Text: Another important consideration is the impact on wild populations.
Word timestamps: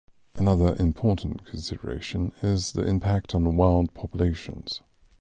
Another 0.33 0.75
important 0.79 1.45
consideration 1.45 2.31
is 2.41 2.71
the 2.71 2.83
impact 2.83 3.35
on 3.35 3.55
wild 3.55 3.93
populations. 3.93 4.81